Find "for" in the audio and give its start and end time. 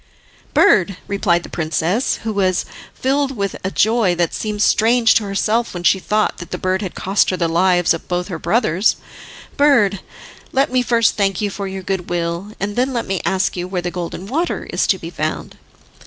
11.51-11.67